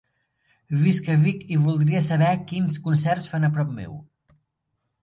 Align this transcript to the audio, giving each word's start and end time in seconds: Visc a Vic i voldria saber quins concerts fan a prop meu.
Visc 0.85 1.09
a 1.15 1.17
Vic 1.25 1.45
i 1.57 1.59
voldria 1.67 2.01
saber 2.09 2.33
quins 2.53 2.81
concerts 2.89 3.31
fan 3.35 3.51
a 3.51 3.55
prop 3.59 3.79
meu. 3.83 3.97